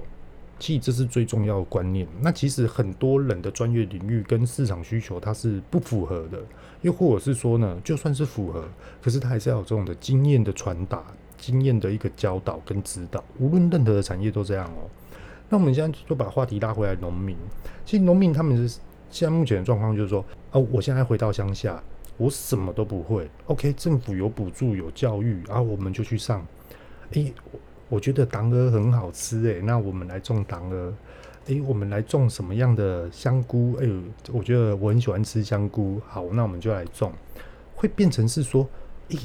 [0.57, 2.07] 其实这是最重要的观念。
[2.21, 6.39] 那其实很多人的专业领域跟市场需求它是不符合的，
[6.81, 8.63] 又或者是说呢，就算是符合，
[9.01, 11.03] 可是它还是要有这种的经验的传达、
[11.37, 13.23] 经验的一个教导跟指导。
[13.37, 14.89] 无论任何的产业都这样哦。
[15.49, 17.35] 那我们现在就把话题拉回来，农民。
[17.85, 21.83] 其实农民他们是现在目前的状况就是说，哦，我现在回到乡下，
[22.17, 23.29] 我什么都不会。
[23.47, 26.45] OK，政府有补助有教育，然后我们就去上。
[27.11, 27.33] 诶。
[27.95, 30.93] 我觉得当鹅很好吃诶、那我们来种当鹅。
[31.45, 33.77] 诶，我们来种什么样的香菇？
[33.79, 34.01] 哎呦，
[34.33, 36.01] 我觉得我很喜欢吃香菇。
[36.05, 37.13] 好，那我们就来种。
[37.73, 38.67] 会变成是说，
[39.09, 39.17] 诶，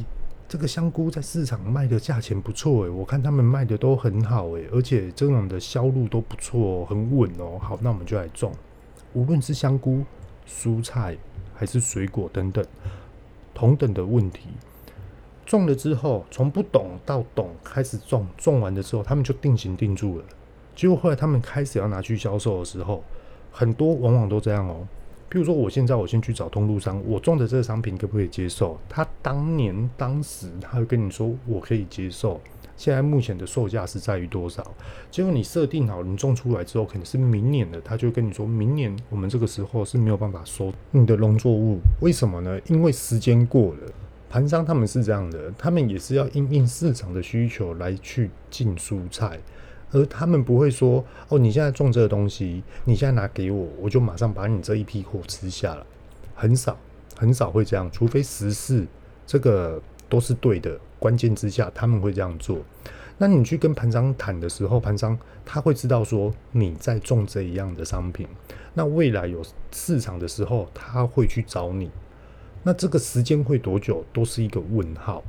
[0.47, 7.59] 这个香菇在市场卖的价钱不错诶，我看他们卖的都很好诶，而且这种的销路都不错，很稳哦。
[7.59, 8.53] 好，那我们就来种。
[9.15, 10.05] 无论是香菇、
[10.47, 11.17] 蔬菜
[11.57, 12.65] 还是水果等等，
[13.53, 14.51] 同等的问题。
[15.51, 20.25] 种了之后，从不懂到懂，开始种，种完的时候，他们就定型定住了。
[20.77, 23.03] 结果后来他们开始要拿去销售的时候，
[23.51, 24.87] 很多往往都这样哦。
[25.29, 28.79] 比如说，我现在我先去找通路商，我种的这个商品可不可以接受？
[28.89, 32.41] 他当年当时他会跟你说我可以接受，
[32.77, 34.65] 现在目前的售价是在于多少？
[35.11, 42.57] 结果你设定好，你种出来之后可能是明年的，他就跟你说明年我们这个时候是没有办法收你的农作物，为什么呢？
[42.69, 43.93] 因为时间过了。
[44.31, 49.41] 盘商他们是这样的，他们也是要因应市场的需求来去进蔬菜，
[49.91, 55.85] 而他们不会说哦，你现在种这个东西，你现在拿给我，我就马上把你这一批货吃下了，
[56.33, 56.79] 很少
[57.19, 58.87] 很少会这样，除非时事
[59.27, 62.59] 这个都是对的关键之下，他们会这样做。
[63.19, 68.29] 那你去跟盘商谈的时候，盘商他会知道说你在种这一样的商品，
[68.75, 71.91] 那未来有市场的时候，他会去找你。
[72.63, 75.23] 那这个时间会多久，都是一个问号。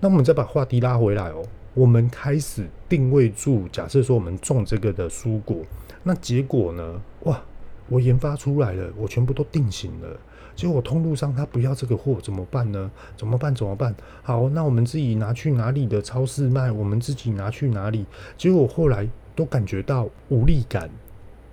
[0.00, 5.58] 那我们再把话题拉回来哦，我们开始定位住，假设说我们种这个的蔬果，
[6.02, 7.00] 那结果呢？
[7.24, 7.40] 哇，
[7.88, 10.18] 我研发出来了，我全部都定型了。
[10.54, 12.90] 结果通路上他不要这个货，怎么办呢？
[13.16, 13.54] 怎么办？
[13.54, 13.94] 怎么办？
[14.22, 16.72] 好，那我们自己拿去哪里的超市卖？
[16.72, 18.04] 我们自己拿去哪里？
[18.36, 20.90] 结果后来都感觉到无力感，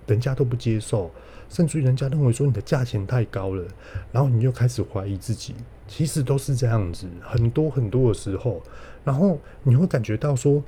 [0.06, 1.10] 人家都不接受。
[1.50, 3.62] 甚至于人家认为说你的价钱太高了，
[4.10, 5.54] 然后你就开始怀疑自己，
[5.86, 8.62] 其实都是这样子，很多很多的时候，
[9.04, 10.62] 然后你会感觉到说，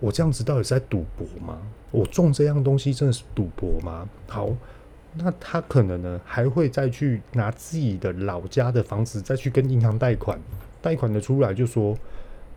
[0.00, 1.62] 我这样子到底是在赌博吗？
[1.92, 4.08] 我种这样东西真的是赌博吗？
[4.26, 4.48] 好，
[5.14, 10.40] 那他可能呢还会再去拿自己的老家的房子再去跟银行贷款，
[10.80, 11.96] 贷款的出来就说。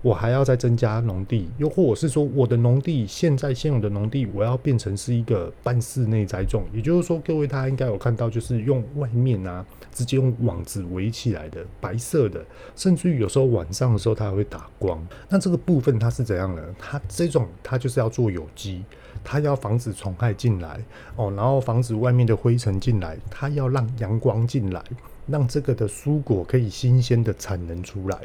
[0.06, 6.64] 我还要再增加农地，又或者是说，我的农地现在现有的农地，我要变成是一个半室内栽种。
[6.72, 15.04] 也就是说，各位大家应该有看到，就是用外面啊，直接用网子围起来的白色的，甚至于有时候晚上的时候它还会打光。
[15.28, 16.62] 那这个部分它是怎样呢？
[16.78, 18.84] 它这种它就是要做有机，
[19.24, 20.80] 它要防止虫害进来
[21.16, 24.84] 哦，然后防止外面的灰尘进来，它要让阳光进来。
[25.28, 28.18] 让这个的蔬果可以新鲜的产能出来，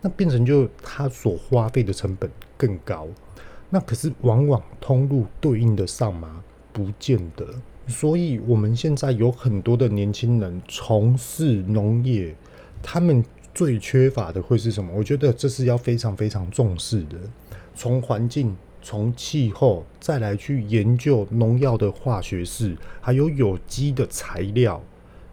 [0.00, 3.08] 那变成就它所花费的成本更高，
[3.70, 6.42] 那可是往往通路对应得上吗？
[6.72, 7.46] 不见得。
[7.86, 12.34] 所以我们现在有很多的年轻人从事农业，
[12.82, 14.92] 他们最缺乏的会是什么？
[14.96, 17.18] 我觉得这是要非常非常重视的。
[17.74, 24.82] 从环境、从气候，再来去研究农药的化学式，还有有机的材料。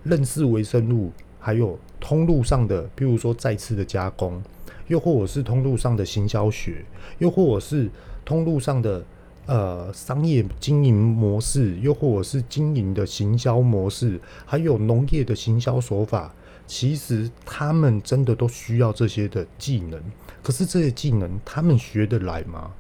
[0.04, 4.42] 认识微生物，还有通路上的，比如说再次的加工，
[4.88, 6.84] 又或者是通路上的行销学，
[7.20, 7.90] 又或者是
[8.26, 9.04] 通路上的
[9.46, 16.34] 呃商业经营模式，又或者是经营的行销模式，还有农业的行销手法，
[16.66, 20.02] 其实他们真的都需要这些的技能。
[20.42, 22.72] 可是这些技能他们学得来吗？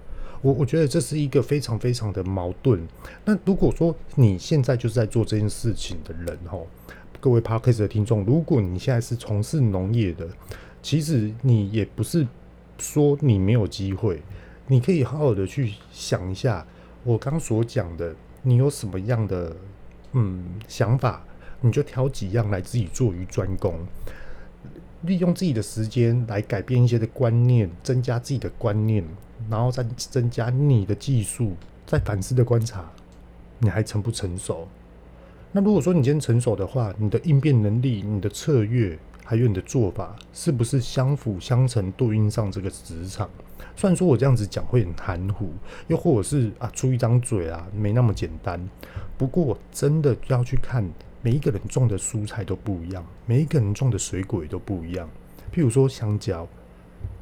[0.41, 2.87] 我我觉得这是一个非常非常的矛盾。
[3.23, 6.67] 那如果说你现在就是在做这件事情的人吼。
[7.21, 10.27] 各位 Podcast 的听众，如果你现在是从事农业的，
[10.81, 12.27] 其实你也不是
[12.79, 14.23] 说你没有机会，
[14.65, 16.65] 你可以好好的去想一下
[17.03, 19.55] 我刚所讲的，你有什么样的
[20.13, 21.23] 嗯想法，
[21.61, 23.75] 你就挑几样来自己做于专攻，
[25.03, 29.05] 利用自己的时间来改变一些的观念，增加自己的观念，
[29.47, 31.53] 然后再增加你的技术，
[31.85, 32.91] 再反思的观察，
[33.59, 34.67] 你还成不成熟？
[35.53, 43.29] 那如果说你今天成熟的话，你的应变能力、你的策略，还有你的做法，是不是相辅相成，对应上这个职场？
[43.75, 45.51] 虽然说我这样子讲会很含糊，
[45.87, 48.65] 又或者是啊出一张嘴啊，没那么简单。
[49.17, 50.89] 不过真的要去看
[51.21, 55.09] 每一个人种的蔬菜都不一样，每一个人种的水果也都不一样。
[55.53, 56.47] 譬如说香蕉，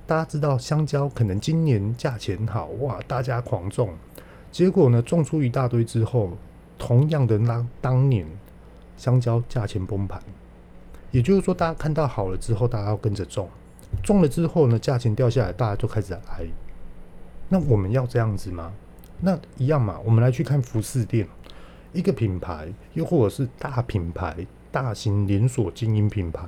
[0.05, 3.89] 大家知道香蕉可能今年价钱好哇，大家狂种，
[4.51, 6.31] 结果呢种出一大堆之后，
[6.79, 8.25] 同样的那当年
[8.97, 10.19] 香蕉价钱崩盘。
[11.11, 13.47] 也就是说，大家看到好了之后，大家要跟着种。
[14.03, 16.45] 种了之后呢，价钱掉下来，大家就开始挨。
[17.49, 18.71] 那我们要这样子吗？
[19.19, 19.99] 那一样嘛。
[20.05, 21.27] 我们来去看服饰店，
[21.93, 26.47] 一个品牌，又或者是大品牌、大型连锁经营品牌，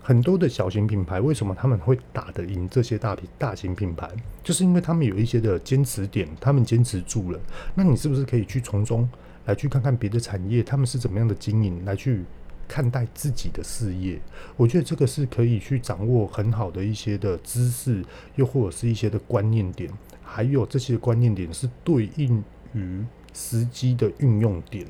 [0.00, 4.08] 很多的小型品牌，为什么他们会打得赢这些大品大型品牌？
[4.44, 7.40] 就是因为他们有一些的坚持点，他们坚持住了。
[7.74, 9.08] 那你是不是可以去从中
[9.48, 12.24] 来去看看别的产业，他们是怎么样的经营，来去。
[12.70, 14.20] 看待自己的事业，
[14.54, 18.04] 我觉得这个是可以去掌握很好的一些的知识，
[18.36, 19.90] 又或者是一些的观念点，
[20.22, 24.86] 还有这些观念点是对应于时机的运用点。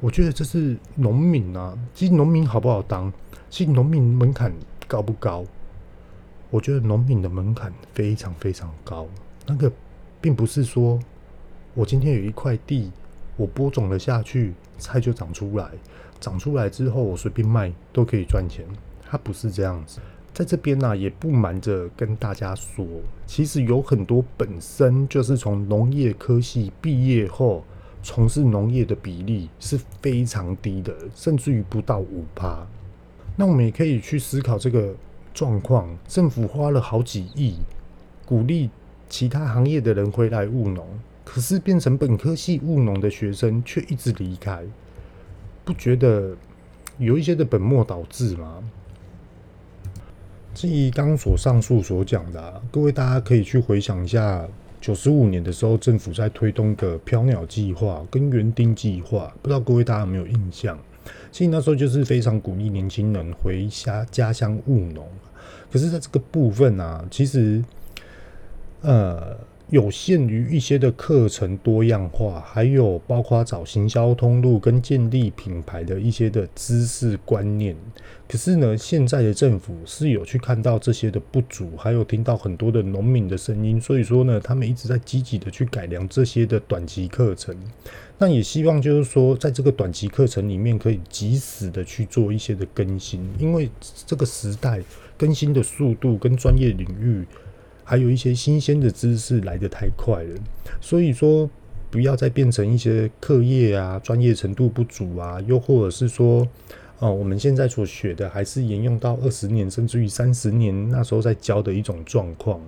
[0.00, 3.12] 我觉得这是农民啊，其实农民好不好当？
[3.48, 4.52] 其实农民门槛
[4.88, 5.44] 高不高？
[6.50, 9.06] 我觉得农民的门槛非常非常高。
[9.46, 9.70] 那个
[10.20, 10.98] 并不是说
[11.74, 12.90] 我今天有一块地，
[13.36, 15.70] 我播种了下去，菜就长出来。
[16.18, 18.64] 长出来之后，我随便卖都可以赚钱。
[19.08, 20.00] 它不是这样子，
[20.32, 22.86] 在这边呢、也不瞒着跟大家说，
[23.26, 27.62] 其实有很多本身就是从农业科系毕业后
[28.02, 32.66] 从事农业的比例是非常低的，甚至于不到五趴。
[33.36, 34.94] 那我们也可以去思考这个
[35.34, 37.56] 状况：政府花了好几亿
[38.24, 38.70] 鼓励
[39.08, 40.86] 其他行业的人回来务农，
[41.28, 44.64] 可是变成本科系务农的学生却一直离开。
[45.64, 46.36] 不觉得
[46.98, 48.62] 有一些的本末倒置吗？
[50.54, 54.46] 至于刚所上述所讲的、各位大家可以去回想一下，
[54.80, 60.78] 九十五年的时候，政府在推动的飘鸟计划跟园丁计划，不知道各位大家有没有印象？
[61.32, 65.06] 其实那时候就是非常鼓励年轻人回家家乡务农。
[65.72, 67.62] 可是，在这个部分啊，其实，
[68.82, 69.36] 呃。
[69.70, 77.74] 有限于一些的课程多样化，还有包括找行销通路跟建立品牌的一些的知识观念。
[78.28, 87.56] 可是呢，现在的政府是有去看到这些的不足，还有听到很多的农民的声音，所以说呢，他们一直在积极的去改良这些的短期课程。
[88.18, 93.68] 那也希望就是说，在这个短期课程里面，可以及时的去做一些的更新，因为
[94.06, 94.80] 这个时代
[95.16, 97.26] 更新的速度跟专业领域。
[97.88, 100.34] 还有一些新鲜的知识来得太快了，
[100.80, 101.48] 所以说
[101.88, 106.46] 不要再变成一些课业啊、专业程度不足啊，又或者是说，
[106.98, 112.60] 哦，我们现在所学的还是沿用到二十年甚至于三十年那时候在教的一种状况。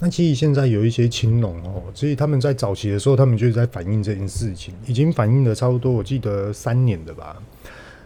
[0.00, 7.40] 那其实现在有一些青农哦，其实他们在早期的时候，他们就是在反映这件事情，已经反映了差不多，我记得三年的吧。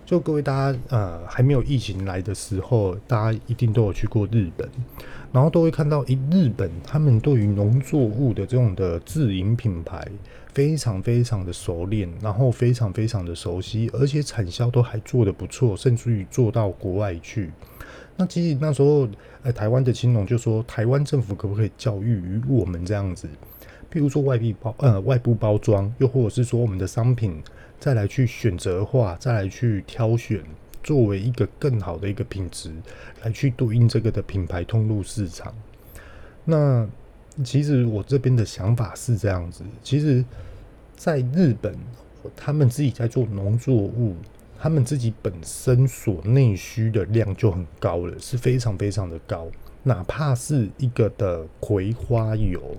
[0.04, 4.68] 就各位大家呃还没有疫情来的时候，大家一定都有去过日本。
[5.32, 10.04] 然后都会看到，一日本他们对于农作物的这种的自营品牌
[10.52, 17.50] 非常非常的熟练，然后非常非常的熟悉，而且产销都还做得不错，甚至于做到国外去。
[18.16, 19.08] 那其实那时候，
[19.42, 23.28] 呃，台湾的青农就说，台湾政府可不可以教育于我们这样子？
[23.92, 27.42] 譬如说外币包，呃，外部包装，又或者是说我们的商品
[27.78, 30.42] 再来去选择化，再来去挑选。
[30.82, 32.72] 作为一个更好的一个品质
[33.22, 35.54] 来去对应这个的品牌通路市场，
[36.44, 36.88] 那
[37.44, 39.62] 其实我这边的想法是这样子。
[39.82, 40.24] 其实，
[40.96, 41.74] 在日本，
[42.36, 44.16] 他们自己在做农作物，
[44.58, 49.48] 他们自己本身所内需的量就很高了，是非常非常的高。
[49.82, 52.76] 哪怕是一个的葵花油，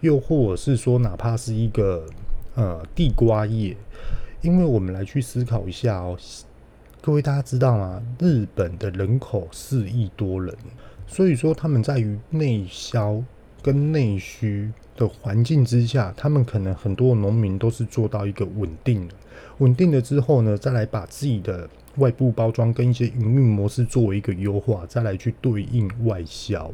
[0.00, 2.04] 又或者是说，哪怕是一个
[2.54, 3.76] 呃地瓜叶，
[4.40, 6.16] 因为我们来去思考一下哦。
[7.02, 8.02] 各位大家知道吗？
[8.18, 10.54] 日本的人口四亿多人，
[11.06, 13.22] 所以说他们在于内销
[13.62, 19.14] 跟内需的环境之下，他们可能很多农民都是做到一个稳定的，
[19.58, 26.70] 稳定了之后呢，再来把自己的外部包装跟一些营运模式作为一个优化，再来去对应外销。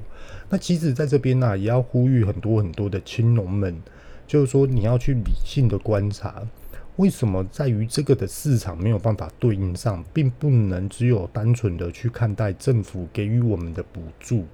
[0.50, 3.80] 那其实在这边呢、也要呼吁很多很多的青农们，
[4.26, 6.42] 就是说你要去理性的观察。
[6.96, 14.44] 为什么在于这个的市场没有办法对应上，并不能只有单纯的去看待政府给予我们的补助？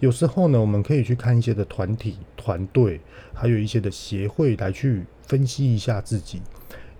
[0.00, 3.00] 有时候呢，我们可以去看一些的团体、团队，
[3.32, 6.42] 还有一些的协会来去分析一下自己。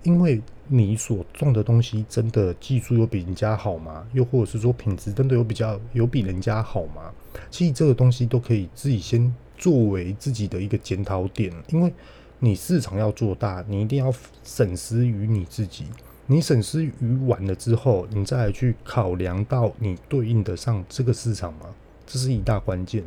[0.04, 4.06] 因为你所种的东西真的技术有比人家好吗？
[4.12, 7.12] 又或者是说品质真的有比较有比人家好吗？
[7.50, 11.92] 其实这个东西都可以自己先作为自己的一个检讨点，因为
[12.38, 14.12] 你市场要做大，你一定要
[14.44, 15.84] 审思于你自己。
[16.26, 16.92] 你审思于
[17.26, 21.66] 完了之后，你再来去考量到你对应得上这个市场吗？
[22.04, 23.02] 这是一大关键。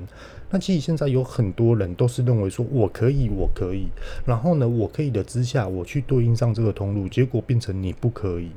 [0.49, 3.87] 那其实现在有很多人都是认为说，我可以，我可以，
[4.25, 8.51] 然后呢，我可以的之下，我去对应上这个通路，结果变成你不可以。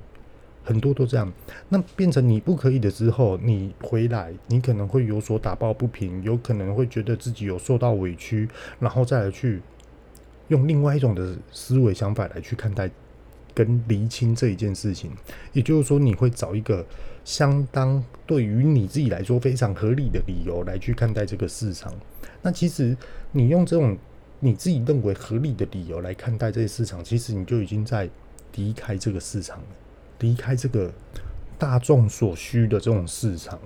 [0.64, 1.30] 很多都这样。
[1.68, 8.48] 那变成你不可以的之后，你回来，你可能会有所打抱不平，有可能会觉得自己有受到委屈，
[8.78, 9.60] 然后再来去
[10.52, 12.88] 用另外一种的思维想法来去看待
[13.52, 15.10] 跟厘清这一件事情。
[15.52, 16.86] 也就是说，你会找一个。
[17.24, 21.94] 相当对于你自己来说非常合理的理由来去看待这个市场，
[22.42, 22.96] 那其实
[23.30, 23.96] 你用这种
[24.40, 28.10] 你自己认为合理的理由来看待这个市场，其实你就已经在
[28.56, 29.64] 离开这个市场了，
[30.18, 30.92] 离开这个
[31.56, 33.56] 大众所需的这种市场。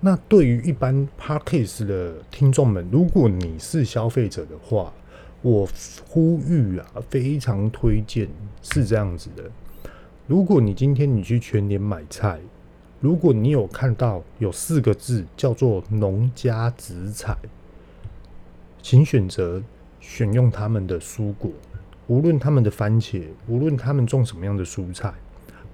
[0.00, 4.92] 那对于一般 Podcast 的听众们，如果你是消费者的话，
[5.44, 5.68] 我
[6.08, 8.26] 呼吁啊，非常推荐
[8.62, 9.44] 是这样子的。
[10.26, 12.40] 如果你今天你去全联买菜，
[12.98, 17.36] 如果你有看到有四个字叫做“农家直采”，
[18.80, 19.62] 请选择
[20.00, 21.50] 选用他们的蔬果，
[22.06, 25.12] 无论他们的番茄，无论他们种什么样的蔬菜，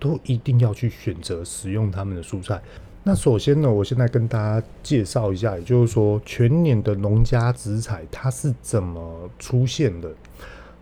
[0.01, 2.61] 都一定要去选择使用他们的蔬菜。
[3.03, 10.11] 那首先呢，我现在跟大家介绍一下，也就是说，全年的农家直采它是怎么出现的。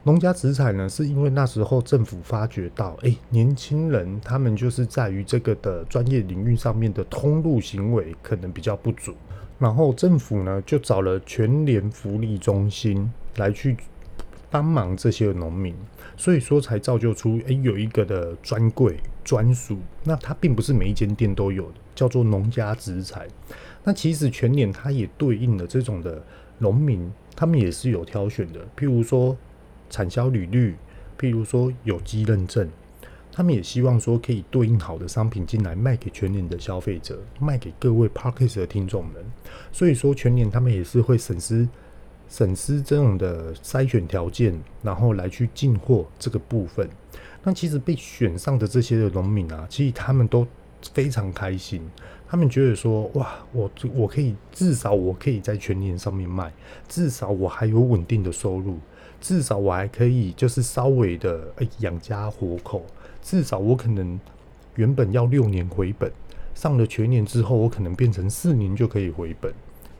[0.02, 9.14] 农家直采呢，是因为那时候政府发觉到，哎、年轻人他们就是在于这个的专业领域上面的通路行为可能比较不足，
[9.58, 13.76] 然后政府呢就找了全联福利中心来去
[14.50, 15.74] 帮忙这些农民，
[16.16, 23.26] 所以说才造就出，哎、欸，有一个的专柜专属，那它并不是每一间店都有的，叫做农家直采。
[23.84, 26.22] 那其实全年它也对应了这种的
[26.58, 29.36] 农民，他们也是有挑选的，譬如说。
[29.90, 30.74] 产销履历，
[31.18, 32.68] 譬如说有机认证，
[33.32, 39.14] 他们也希望说可以对应好的商品进来卖给全年的消费者，卖给各位 Parkes 的听众们。
[39.72, 41.66] 所以说全年他们也是会损失
[42.28, 46.88] 审视这种的筛选条件，然后来去进货这个部分。
[47.42, 50.46] 那其实被选上的这些的农民啊，其实他们都
[50.92, 51.80] 非常开心，
[52.28, 56.52] 他们觉得说哇，我我可以至少我可以在全年上面卖，
[56.88, 58.78] 至少我还有稳定的收入。
[59.20, 62.86] 至少我还可以，就是稍微的养家活口。
[63.20, 64.20] 至少我可能
[64.76, 66.08] 原本要六年回本，
[66.54, 69.52] 上了全年之后，我可能变成四年就可以回本，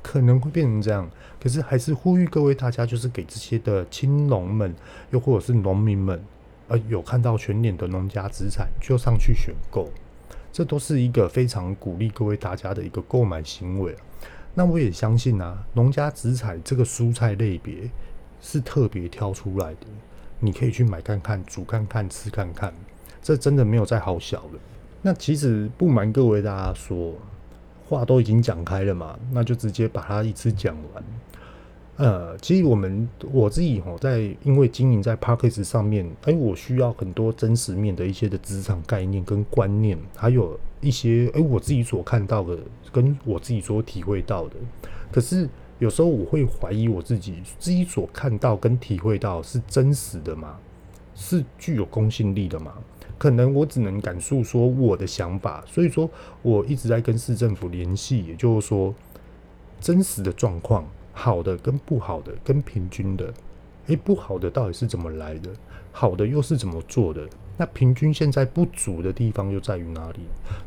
[0.03, 1.09] 可能会变成这样。
[1.41, 4.75] 可是还是呼吁各位大家，就是给这些的青农们，
[5.11, 6.23] 又或者是农民们，
[6.69, 9.89] 呃，有看到全脸的农家直采就上去选购，
[10.53, 13.95] 这都是一个非常鼓励各位大家的一个购买行为。
[14.55, 17.91] 那我也相信啊，农家直采这个蔬菜类别。
[18.41, 19.87] 是特别挑出来的，
[20.39, 22.73] 你可以去买看看，煮看看，吃看看，
[23.21, 24.61] 这真的没有再好小了。
[25.03, 27.17] 那其实不瞒各位大家说，
[27.89, 31.05] 话都已经讲开了嘛，那就直接把它一次讲完。
[31.97, 42.59] 呃，其实我们我自己吼，在因为经营在 Podcast 上面，哎、我需要很多真实面的一些的职场概念跟观念，还有一些哎、我自己所看到的，
[42.93, 44.57] 跟我自己所体会到的，
[45.11, 45.49] 可是。
[45.81, 50.57] 有时候我会怀疑我自己，自己所看到跟体会到是真实的吗？
[51.15, 52.75] 是具有公信力的吗？
[53.19, 56.09] 可能我只能感受说我的想法，所以说
[56.41, 58.95] 我一直在跟市政府联系，也就是说，
[59.81, 63.35] 真实的状况，好的跟不好的跟平均的，
[63.89, 65.51] 诶，不好的到底是怎么来的？
[65.91, 67.29] 好的又是怎么做的？
[67.57, 70.21] 那平均现在不足的地方又在于哪里？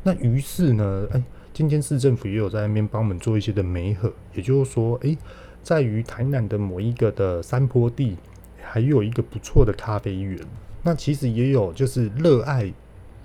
[0.03, 1.23] 那于是呢，诶。
[1.53, 5.17] 今天市政府也有在那边帮我们做一些的媒合，也就是说，诶，
[5.61, 8.15] 在于台南的某一个的山坡地，
[8.63, 10.39] 还有一个不错的咖啡园。
[10.83, 12.71] 那其实也有就是热爱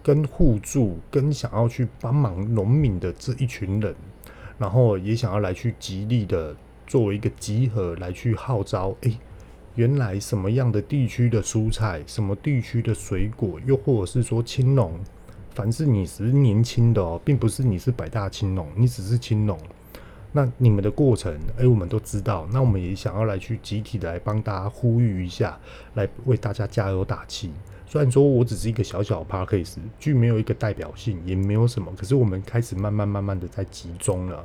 [0.02, 3.94] 跟互助跟想要去帮忙农民的这一群人，
[4.58, 6.54] 然后也想要来去极力的
[6.86, 9.18] 作为一个集合来去号召，诶，
[9.74, 14.92] 原来什么样的地区的蔬菜，什么地区的水果，又或者是说青农。
[15.54, 19.58] 凡是你是年轻的哦，并不是你是百大青农，你只是青农。
[20.36, 22.46] 那你们的过程，哎、我们都知道。
[22.52, 25.58] 那我们也想要来去集体的来帮大家呼吁一下，
[25.94, 27.50] 来为大家加油打气。
[27.86, 34.44] 虽然说我只是一个小小的 podcast，具没有一个代表性，也没有什么，可是我们开始慢慢慢慢的在集中了。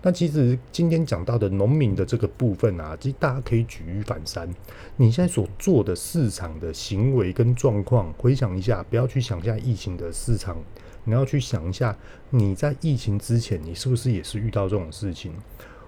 [0.00, 4.48] 那其实今天讲到的农民的这个部分啊，其实大家可以举一反三。
[4.96, 10.56] 你现在所做的市场的行为跟状况，回想一下，不要去想象疫情的市场，
[11.04, 11.96] 你要去想一下，
[12.30, 15.32] 你在疫情之前，你是不是也是遇到这种事情？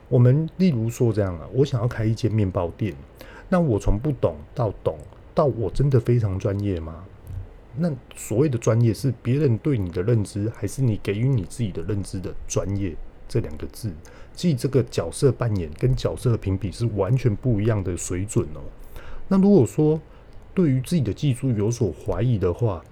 [0.09, 2.95] 我们例如说这样啊，我想要开一间面包店，
[3.49, 4.99] 那我从不懂到懂。
[5.35, 7.05] 到我真的非常专业吗？
[7.77, 12.95] 那所谓的专业是别人对你的认知，还是你给予你自己的认知的专业？
[13.27, 13.91] 这两个字，
[14.33, 18.61] 即这个角色扮演跟角色评比是完全不一样的水准哦。
[19.27, 20.01] 那如果说
[20.53, 22.85] 对于自己的技术有所怀疑的话，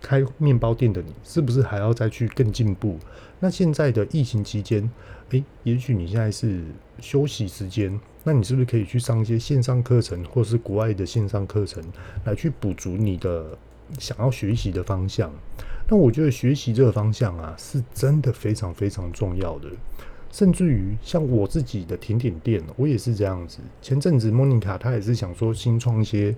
[0.00, 2.98] 开面包店的你是不是还要再去更进步？
[3.40, 4.90] 那现在的疫情期间，
[5.30, 6.62] 诶，也许你现在是
[7.00, 7.98] 休息时间。
[8.26, 11.84] 那你是不是可以去上一些线上课程，或是国外的线上课程，
[12.24, 13.58] 来去补足你的
[13.98, 15.30] 想要学习的方向？
[15.90, 19.68] 那我觉得学习这个方向啊，是真的非常非常重要的。
[20.32, 23.58] 甚至于像我自己的甜点店，我也是这样子。
[23.82, 26.34] 前阵子莫妮卡她也是想说新创一些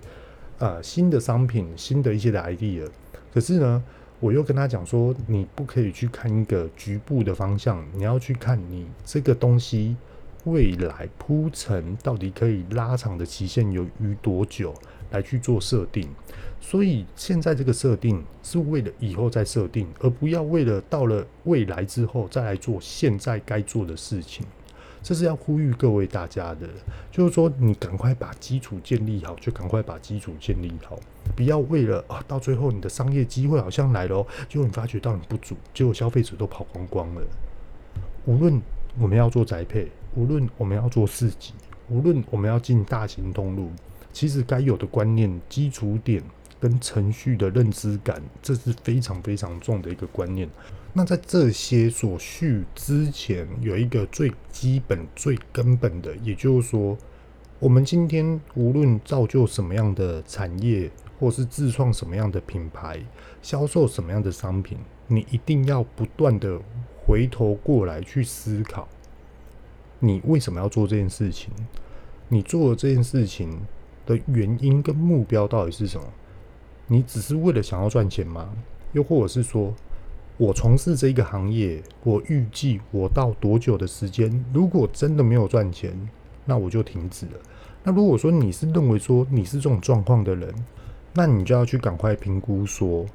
[0.58, 2.88] 呃新的商品，新的一些的 idea。
[3.36, 3.84] 可是呢，
[4.18, 9.94] 我又跟他讲说，你不可以去看一个局部的方向，你要去看你这个东西。
[10.44, 14.72] 未来铺陈到底可以拉长的期限有余多久
[15.10, 16.08] 来去做设定？
[16.62, 24.46] 所以现在这个设定是为了以后再设定，而不要为了到了未来之后再来做现在该做的事情。
[25.06, 26.68] 这是要呼吁各位大家的，
[27.12, 30.98] 就是说你赶快把基础建立好，就赶快把基础建立好，
[31.36, 37.22] 不要为了啊到最后你的商业机会好像来了，结果你发觉到你不足，结果消费者都跑光光了。
[38.24, 38.60] 无论
[38.98, 39.88] 我们要做宅配。
[40.16, 41.52] 无论我们要做市集，
[41.88, 43.70] 无论我们要进大型通路，
[44.12, 46.20] 其实该有的观念、基础点
[46.58, 50.48] 跟程序的认知感，这是非常非常重的一个观念。
[50.98, 56.96] 那在这些所需之前，有一个最基本、最根本的，也就是说，
[57.58, 60.90] 我们今天无论造就什么样的产业，
[61.20, 62.98] 或是自创什么样的品牌，
[63.42, 66.58] 销售什么样的商品，你一定要不断的
[67.04, 68.88] 回头过来去思考。
[69.98, 71.52] 你为什么要做这件事情？
[72.28, 73.60] 你做的这件事情
[74.06, 76.06] 的原因跟目标到底是什么？
[76.86, 78.50] 你只是为了想要赚钱吗？
[78.92, 79.74] 又或者是说，
[80.36, 85.92] 我从事这个行业，我预计我到多久的时间，如果真的没有赚钱，
[86.44, 87.32] 那我就停止了。
[87.82, 90.54] 那如果说你是认为说你是这种状况的人，
[91.14, 93.06] 那你就要去赶快评估说，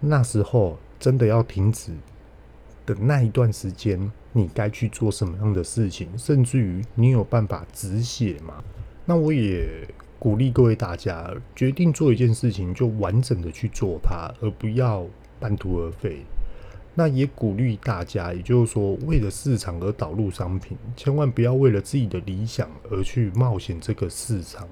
[0.00, 1.92] 那时候真的要停止
[2.84, 4.10] 的那一段时间。
[4.34, 8.62] 你该去做什么样的事情，甚至于你有办法止血吗？
[9.06, 9.66] 那我也
[10.18, 15.04] 鼓励各位大家，决定做一件事情就完整的去做它，而不要
[15.40, 16.22] 半途而废。
[16.94, 24.66] 那也鼓励大家，也就是说，为了市场而导入商品，千万不要为了自己的理想而去冒险这个市场，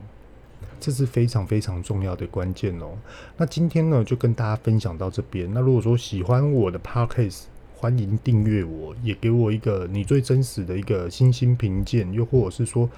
[0.81, 2.99] 这是非常非常重要的关键哦。
[3.37, 5.49] 那今天呢，就跟大家分享到这边。
[5.55, 7.45] 那如果说喜欢我的 Podcast，
[7.77, 12.91] 欢迎订阅我，也给我一个你最真实的一个星星评鉴，又或者是说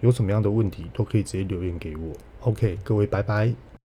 [0.00, 2.12] 有什么样的问题，都可以直接留言给我。
[2.42, 3.69] OK，各位，拜拜。